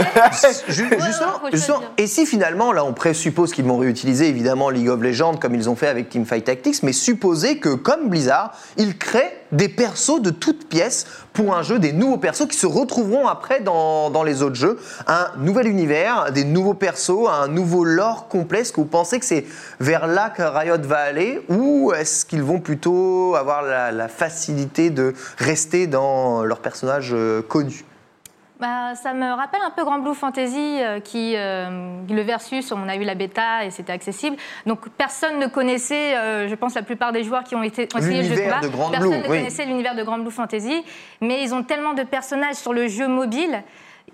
[0.68, 0.90] justement,
[1.40, 1.90] faut justement, choisir.
[1.98, 5.68] et si finalement, là, on présuppose qu'ils vont réutiliser évidemment League of Legends comme ils
[5.68, 10.30] ont fait avec Teamfight Tactics, mais supposer que, comme Blizzard, ils créent des persos de
[10.30, 14.42] toutes pièces pour un jeu, des nouveaux persos qui se retrouveront après dans, dans les
[14.42, 14.78] autres jeux.
[15.06, 18.60] Un nouvel univers, des nouveaux persos, un nouveau lore complet.
[18.60, 19.44] Est-ce que vous pensez que c'est
[19.78, 24.88] vers là que Riot va aller ou est-ce qu'ils vont plutôt avoir la, la facilité
[24.88, 27.84] de rester dans leurs personnages euh, connus
[28.58, 32.88] Bah, ça me rappelle un peu Grand Blue Fantasy, euh, qui, euh, le versus, on
[32.88, 34.36] a eu la bêta et c'était accessible.
[34.64, 37.98] Donc personne ne connaissait, euh, je pense la plupart des joueurs qui ont, été, ont
[37.98, 39.38] essayé le jeu de combat, de Grand personne Blue, ne oui.
[39.38, 40.84] connaissait l'univers de Grand Blue Fantasy,
[41.20, 43.62] mais ils ont tellement de personnages sur le jeu mobile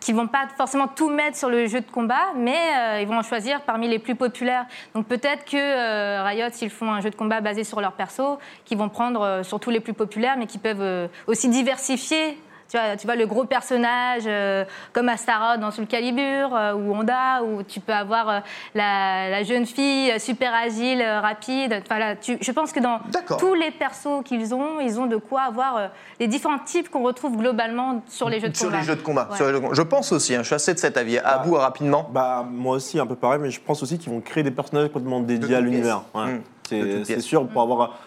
[0.01, 3.19] qu'ils vont pas forcément tout mettre sur le jeu de combat, mais euh, ils vont
[3.19, 4.67] en choisir parmi les plus populaires.
[4.95, 8.39] Donc peut-être que euh, Riot, s'ils font un jeu de combat basé sur leur perso,
[8.65, 12.39] qu'ils vont prendre euh, surtout les plus populaires, mais qui peuvent aussi diversifier.
[12.73, 16.95] Tu vois, tu vois le gros personnage euh, comme Astaroth dans Soul Calibur euh, ou
[16.95, 18.39] Honda, où tu peux avoir euh,
[18.75, 21.83] la, la jeune fille euh, super agile, euh, rapide.
[21.85, 23.01] Enfin, là, tu- je pense que dans
[23.39, 25.87] tous les persos qu'ils ont, ils ont de quoi avoir euh,
[26.19, 28.79] les différents types qu'on retrouve globalement sur les jeux de sur combat.
[28.79, 29.29] les jeux de combat.
[29.31, 29.37] Ouais.
[29.37, 29.75] sur les jeux de combat.
[29.75, 31.19] Je pense aussi, hein, je suis assez de cet avis.
[31.19, 32.09] À bout rapidement.
[32.11, 34.87] Bah, moi aussi, un peu pareil, mais je pense aussi qu'ils vont créer des personnages
[34.89, 36.05] complètement dédiés à l'univers.
[36.15, 36.25] Ouais.
[36.25, 36.43] Mm.
[36.71, 37.99] De C'est sûr, pour avoir,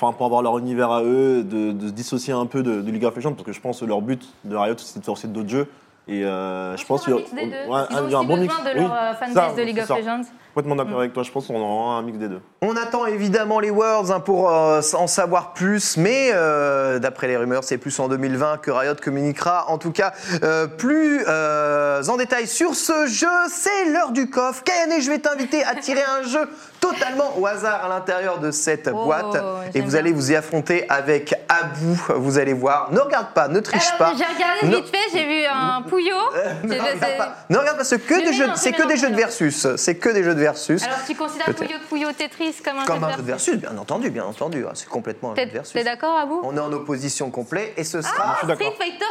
[0.00, 2.90] enfin, pour avoir leur univers à eux, de, de se dissocier un peu de, de
[2.90, 5.28] League of Legends, parce que je pense que leur but de Riot, c'est de aussi
[5.28, 5.68] d'autres jeux.
[6.08, 8.54] Et euh, je pense qu'il y a un bon mix.
[8.54, 9.98] de Oui, euh, fanbase de League of ça.
[9.98, 10.22] Legends.
[10.56, 12.40] Complètement d'accord avec toi, je pense qu'on aura un mix des deux.
[12.62, 17.36] On attend évidemment les Worlds hein, pour euh, en savoir plus, mais euh, d'après les
[17.36, 19.66] rumeurs, c'est plus en 2020 que Riot communiquera.
[19.68, 24.64] En tout cas, euh, plus euh, en détail sur ce jeu, c'est l'heure du coffre.
[24.64, 26.48] Kayane, je vais t'inviter à tirer un jeu
[26.80, 29.36] totalement au hasard à l'intérieur de cette Oh, boîte.
[29.74, 29.98] Et vous bien.
[29.98, 32.00] allez vous y affronter avec Abou.
[32.16, 32.90] Vous allez voir.
[32.92, 34.16] Ne regarde pas, ne triche Alors, pas.
[34.16, 36.14] j'ai regardé vite fait, j'ai vu un pouillot.
[36.64, 38.82] Ne regarde pas, ne regarde pas, c'est que Je des jeux, mélange, c'est je que
[38.82, 39.66] des mélange, jeux de versus.
[39.76, 40.45] C'est que des jeux de versus.
[40.46, 44.10] Alors, tu considères de Pouillot Tetris comme un Comme un jeu de versus, bien entendu,
[44.10, 44.64] bien entendu.
[44.66, 45.72] Ah, C'est complètement un jeu de versus.
[45.72, 48.54] t'es d'accord, Abou On est en opposition complet et ce Ah, sera d'accord.
[48.56, 49.04] Street Fighter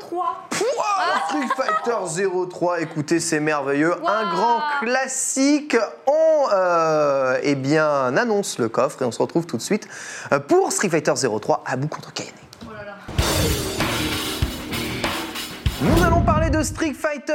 [0.00, 0.48] 03.
[1.28, 2.80] Street Fighter 03.
[2.80, 3.94] Écoutez, c'est merveilleux.
[4.06, 5.76] Un grand classique.
[6.06, 9.88] On euh, eh bien, annonce le coffre et on se retrouve tout de suite
[10.32, 12.32] euh, pour Street Fighter 03 à bout contre Kayane.
[12.66, 12.94] Oh là là.
[15.82, 17.34] Nous allons parler de Street Fighter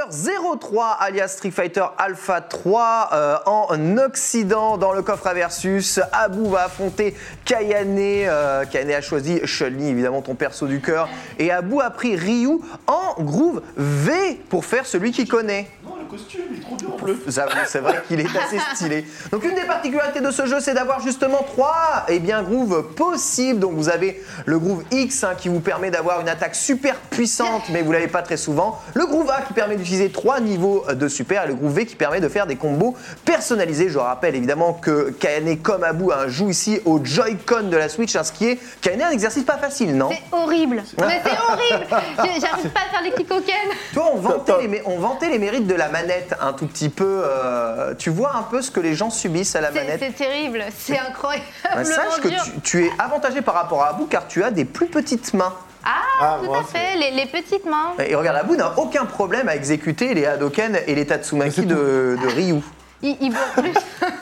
[0.59, 5.99] 03, alias Street Fighter Alpha 3 euh, en Occident dans le coffre à versus.
[6.13, 7.97] Abou va affronter Kayane.
[7.99, 11.09] Euh, Kayane a choisi Chun-Li, évidemment ton perso du cœur.
[11.37, 15.67] Et Abou a pris Ryu en groove V pour faire celui qu'il connaît.
[16.09, 17.21] Costume, il est trop dur en bleu.
[17.27, 19.05] J'avoue, c'est vrai qu'il est assez stylé.
[19.31, 23.59] Donc une des particularités de ce jeu, c'est d'avoir justement trois eh bien, grooves possibles.
[23.59, 27.63] Donc vous avez le groove X hein, qui vous permet d'avoir une attaque super puissante,
[27.69, 28.81] mais vous l'avez pas très souvent.
[28.95, 31.95] Le groove A qui permet d'utiliser trois niveaux de super et le groove V qui
[31.95, 33.89] permet de faire des combos personnalisés.
[33.89, 38.15] Je rappelle évidemment que Kayane comme Abou hein, joue ici au Joy-Con de la Switch,
[38.15, 40.83] hein, ce qui est Kayane un exercice pas facile, non C'est horrible.
[40.97, 41.87] Mais c'est horrible.
[42.41, 43.55] J'arrive pas à faire les clics au Ken.
[43.93, 47.21] Toi, on vantait, les, on vantait les mérites de la manette un tout petit peu.
[47.25, 50.63] euh, tu vois un peu ce que les gens subissent à la manette c'est terrible.
[50.77, 54.43] C'est Ouais, incroyablement sache que tu, tu es avantagé par rapport à Abou car tu
[54.43, 55.53] as des plus petites mains.
[55.83, 55.89] Ah,
[56.21, 56.97] Ah, tout moi, à fait.
[56.97, 57.93] Les, les petites mains.
[58.05, 62.27] Et regarde, Abou n'a aucun problème à exécuter les Hadoken et les Tatsumaki de, de
[62.35, 62.61] Ryu.
[63.01, 63.73] Ils vont plus.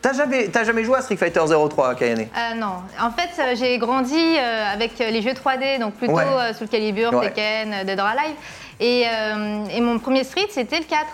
[0.00, 2.22] T'as jamais, t'as jamais joué à Street Fighter 03, Kayane?
[2.36, 6.52] Euh, non, en fait, euh, j'ai grandi euh, avec les jeux 3D, donc plutôt Ouais.
[6.58, 7.26] Soul Calibur, Ouais.
[7.28, 8.34] Tekken, Dead or Alive.
[8.80, 11.06] Et, euh, et mon premier Street, c'était le 4.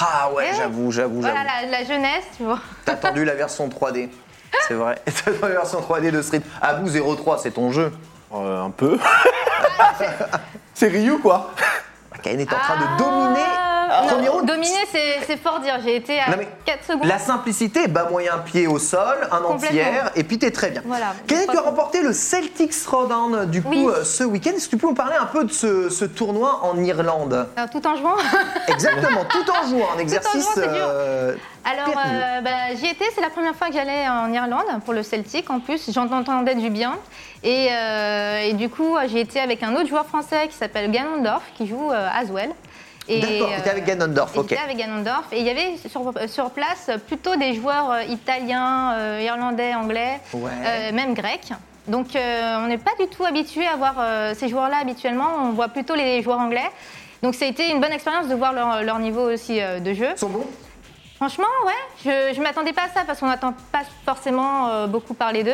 [0.00, 1.32] Ah ouais, Eh j'avoue, j'avoue, j'avoue.
[1.32, 2.58] Voilà, la, la jeunesse, tu vois.
[2.84, 4.08] T'as attendu la version 3D.
[4.68, 5.00] C'est vrai.
[5.04, 6.42] T'as attendu la version 3D de Street.
[6.60, 7.92] Abou 03, c'est ton jeu.
[8.34, 8.98] Euh, un peu.
[10.74, 11.50] c'est Ryu, quoi.
[12.22, 13.44] Kayane est en train de dominer.
[13.96, 14.46] Ah, Premier round.
[14.46, 14.72] dominer,
[15.26, 15.78] c'est fort dire.
[15.84, 17.04] J'ai été à Non, mais 4 secondes.
[17.06, 20.82] La simplicité, bas moyen pied au sol, un entière, et puis t'es très bien.
[20.84, 21.14] Voilà.
[21.26, 23.86] Kenneth, tu as remporté le Celtics Throwdown du coup Oui.
[23.88, 24.50] euh, ce week-end?
[24.56, 27.48] Est-ce que tu peux nous parler un peu de ce, ce tournoi en Irlande?
[27.56, 28.16] Alors, tout en jouant.
[28.68, 30.42] Exactement, tout en jouant, un exercice.
[30.42, 34.64] jouant, euh, Alors, euh, bah, j'y étais, c'est la première fois que j'allais en Irlande
[34.84, 35.48] pour le Celtic.
[35.50, 36.94] En plus, j'en entendais du bien.
[37.42, 41.42] Et, euh, et du coup, j'ai été avec un autre joueur français qui s'appelle Ganondorf,
[41.56, 42.50] qui joue euh, Aswell.
[43.08, 44.48] D'accord, euh, avec Ganondorf, ok.
[44.48, 45.26] J'étais avec Ganondorf.
[45.32, 50.20] Et il y avait sur, sur place plutôt des joueurs euh, italiens, euh, irlandais, anglais,
[50.32, 50.92] Ouais.
[50.92, 51.52] même grecs.
[51.86, 55.28] Donc, euh, on n'est pas du tout habitué à voir euh, ces joueurs-là habituellement.
[55.42, 56.70] On voit plutôt les joueurs anglais.
[57.22, 59.92] Donc ça a été une bonne expérience de voir leur, leur niveau aussi euh, de
[59.92, 60.08] jeu.
[60.12, 60.46] Ils sont bons?
[61.16, 65.42] Franchement, ouais, je ne m'attendais pas à ça parce qu'on n'entend pas forcément beaucoup parler
[65.42, 65.52] d'eux.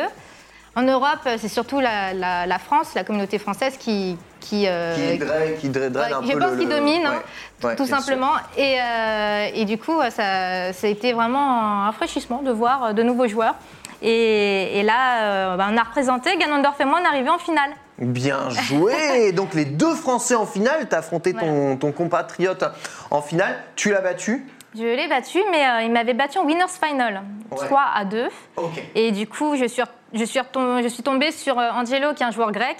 [0.75, 4.17] En Europe, euh, c'est surtout la, la- la France, la communauté française qui.
[4.39, 7.05] qui, euh, Qui draine, qui draine Ouais, un je peu pense le- qu'ils le- dominent,
[7.05, 7.21] hein,
[7.63, 7.75] ouais.
[7.75, 8.31] tout- simplement.
[8.57, 12.93] Et, euh, et du coup, ça, ça a été vraiment un rafraîchissement de voir euh,
[12.93, 13.55] de nouveaux joueurs.
[14.01, 15.21] Et, et là,
[15.53, 17.71] euh, bah, on a représenté, Ganondorf et moi, on est arrivés en finale.
[17.99, 22.63] Bien joué Donc les deux Français en finale, tu as affronté ton, ton compatriote
[23.11, 24.43] en finale, tu l'as battu
[24.75, 27.65] Je l'ai battu, mais euh, il m'avait battu en Winners Final, Ouais.
[27.67, 28.29] 3 à 2.
[28.55, 28.81] Ok.
[28.95, 30.39] Et du coup, je suis, je suis,
[30.81, 32.77] je suis tombée sur euh, Angelo, qui est un joueur grec,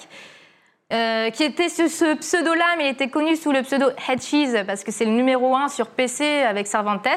[0.91, 4.63] euh, qui était sur ce pseudo-là, mais il était connu sous le pseudo Head Cheese,
[4.67, 7.07] parce que c'est le numéro 1 sur PC avec Cervantes.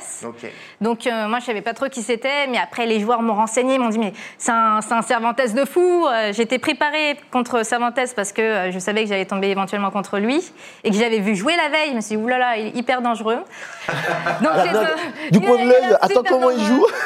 [0.81, 3.79] Donc euh, moi, je savais pas trop qui c'était, mais après, les joueurs m'ont renseigné,
[3.79, 6.07] m'ont dit, mais c'est un, un Cervantes de fou.
[6.07, 10.53] Euh, J'étais préparée contre Cervantes parce que je savais que j'allais tomber éventuellement contre lui,
[10.85, 11.91] et que j'avais vu jouer la veille.
[11.91, 13.39] Je me suis dit, oulala, il est hyper dangereux.
[14.41, 14.53] Donc,
[15.33, 16.87] Du coin de l'œil, attends comment il joue.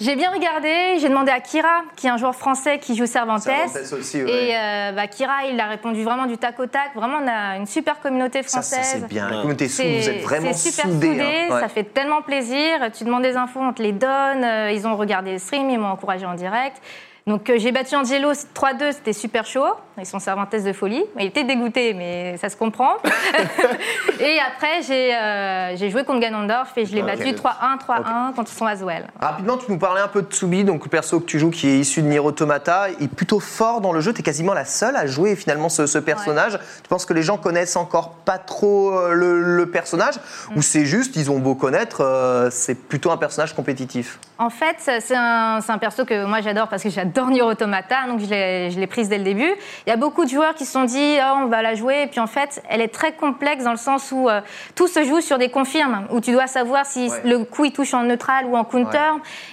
[0.00, 3.42] J'ai bien regardé, j'ai demandé à Kira, qui est un joueur français qui joue Cervantes.
[3.42, 4.48] Cervantes aussi, ouais.
[4.48, 6.94] Et bah, Kira, il a répondu vraiment du tac au tac.
[6.94, 8.78] Vraiment, on a une super communauté Ça, française.
[8.84, 9.28] ça c'est bien.
[9.28, 11.08] La communauté sous, C'est vous êtes vraiment super soudés.
[11.12, 11.54] soudé, hein.
[11.54, 11.60] Ouais.
[11.60, 12.78] ça fait tellement plaisir.
[12.96, 14.44] Tu demandes des infos, on te les donne.
[14.44, 16.80] Euh, Ils ont regardé le stream, ils m'ont encouragé en direct.
[17.26, 19.64] Donc euh, j'ai battu Angelo 3-2, c'était super chaud.
[19.98, 21.04] Ils sont Cervantes de folie.
[21.18, 22.94] Il était dégoûté, mais ça se comprend.
[24.20, 27.06] et après, j'ai euh, j'ai joué contre Ganondorf et je l'ai Ok.
[27.08, 29.06] battu 3-1, 3-1 contre son Aswell.
[29.20, 31.68] Rapidement, tu nous parlais un peu de Tsubi, donc le perso que tu joues qui
[31.68, 34.54] est issu de Nier Automata, il est plutôt fort dans le jeu, tu es quasiment
[34.54, 36.58] la seule à jouer finalement ce, ce personnage.
[36.82, 40.14] Tu penses que les gens connaissent encore pas trop euh, le, le personnage
[40.50, 40.56] Mm.
[40.58, 44.18] ou c'est juste, ils ont beau connaître, euh, c'est plutôt un personnage compétitif?
[44.38, 48.06] En fait, c'est un, c'est un perso que moi j'adore parce que j'adore Nier Automata,
[48.08, 49.50] donc je l'ai prise dès le début.
[49.86, 52.02] Il y a beaucoup de joueurs qui se sont dit oh, on va la jouer,
[52.02, 54.40] et puis en fait, elle est très complexe dans le sens où euh,
[54.74, 57.20] tout se joue sur des confirmes, où tu dois savoir si Ouais.
[57.24, 58.98] le coup il touche en neutral ou en counter,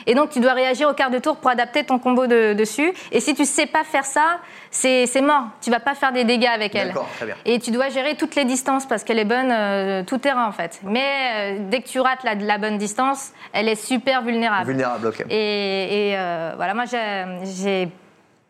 [0.07, 2.93] et donc tu dois réagir au quart de tour pour adapter ton combo de- dessus.
[3.11, 4.39] Et si tu sais pas faire ça,
[4.71, 6.87] c'est mort, tu vas pas faire des dégâts avec elle.
[6.89, 7.35] D'accord, très bien.
[7.45, 10.51] Et tu dois gérer toutes les distances parce qu'elle est bonne euh, tout terrain en
[10.51, 10.79] fait.
[10.83, 14.67] Mais euh, dès que tu rates la, la bonne distance, elle est super vulnérable.
[14.67, 15.25] Vulnérable, ok.
[15.29, 17.25] Et, et, euh, voilà, moi j'ai-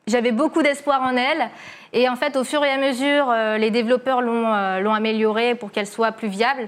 [0.08, 1.50] j'avais beaucoup d'espoir en elle.
[1.94, 5.56] Et en fait, au fur et à mesure, euh, les développeurs l'ont euh, l'ont améliorée
[5.56, 6.68] pour qu'elle soit plus viable.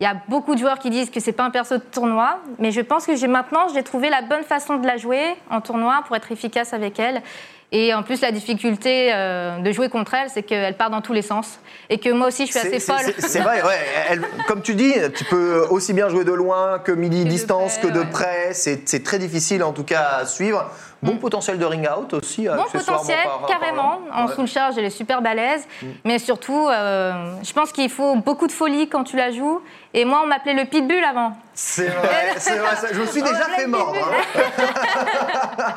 [0.00, 2.38] Il y a beaucoup de joueurs qui disent que c'est pas un perso de tournoi,
[2.58, 5.60] mais je pense que j'ai maintenant j'ai trouvé la bonne façon de la jouer en
[5.60, 7.22] tournoi pour être efficace avec elle.
[7.72, 11.12] Et en plus, la difficulté euh, de jouer contre elle, c'est qu'elle part dans tous
[11.12, 11.58] les sens.
[11.90, 13.12] Et que moi aussi, je suis assez folle.
[13.18, 13.78] c'est- vrai, ouais.
[14.08, 17.98] Elle- comme tu dis, tu peux aussi bien jouer de loin que midi-distance, que près,
[17.98, 18.50] de près.
[18.54, 20.70] C'est très difficile en tout cas à suivre.
[21.02, 22.46] Bon potentiel de ring out aussi.
[22.48, 24.00] Bon potentiel, par- par- carrément.
[24.12, 24.32] En Ouais.
[24.32, 25.66] full charge, elle est super balèze.
[26.04, 29.60] Mais surtout, euh, je pense qu'il faut beaucoup de folie quand tu la joues.
[29.94, 31.32] Et moi, on m'appelait le pitbull avant.
[31.54, 32.76] C'est vrai, c'est vrai.
[32.76, 33.94] ça- Je me suis déjà fait mort.
[33.94, 35.72] hein.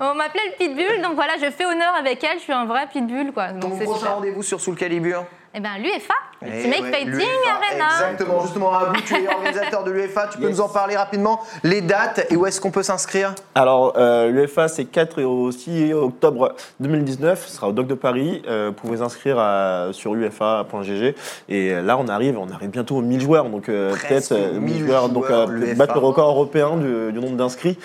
[0.00, 2.38] On m'appelait le pitbull, donc voilà, je fais honneur avec elle.
[2.38, 3.48] Je suis un vrai pitbull, quoi.
[3.48, 5.24] Donc Ton prochain rendez-vous sur Soul Calibur?
[5.56, 7.28] Eh ben, l'UFA, Eh Ultimate ouais, Fighting l'UEFA,
[7.70, 7.84] Arena.
[8.10, 10.56] Exactement, justement, à vous, tu es organisateur de l'UEFA, tu peux Yes.
[10.58, 13.34] nous en parler rapidement, les dates et où est-ce qu'on peut s'inscrire?
[13.54, 17.46] Alors, euh, l'UEFA, c'est 4 et au 6 octobre 2019.
[17.46, 18.42] Ce sera au Doc de Paris.
[18.48, 21.14] Euh, vous pouvez vous inscrire à- sur ufa.gg.
[21.48, 23.44] Et là, on arrive, on arrive bientôt aux 1000 joueurs.
[23.48, 25.08] Donc, euh, peut-être euh, 1000 joueurs.
[25.08, 25.74] Donc, joueurs, euh, l'UEFA.
[25.76, 27.78] battre le record européen du, du nombre d'inscrits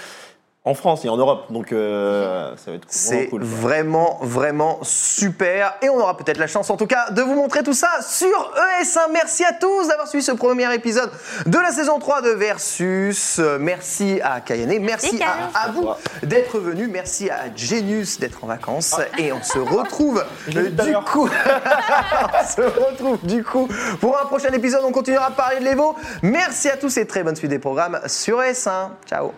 [0.66, 1.46] en France et en Europe.
[1.52, 3.40] Donc, euh, ça va être C'est vraiment cool.
[3.40, 3.50] quoi.
[3.62, 5.76] vraiment, vraiment super.
[5.82, 8.54] Et on aura peut-être la chance, en tout cas, de vous montrer tout ça sur
[8.82, 9.12] ES1.
[9.14, 11.10] Merci à tous d'avoir suivi ce premier épisode
[11.46, 13.40] de la saison 3 de Versus.
[13.60, 15.24] Merci à Kayane, merci, Merci,
[15.56, 15.88] à, à vous
[16.24, 16.88] d'être venu.
[16.88, 18.96] Merci à Genius d'être en vacances.
[19.18, 20.24] Et on se retrouve
[20.56, 21.30] euh, du coup.
[22.34, 23.68] on se retrouve du coup
[24.02, 24.82] pour un prochain épisode.
[24.86, 25.96] On continuera à parler de l'Evo.
[26.22, 28.90] Merci à tous et très bonne suite des programmes sur ES1.
[29.08, 29.32] Ciao.